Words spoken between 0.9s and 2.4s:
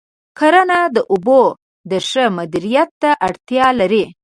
د اوبو د ښه